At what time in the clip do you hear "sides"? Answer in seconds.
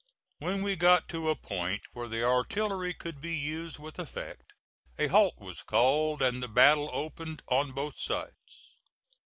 7.99-8.77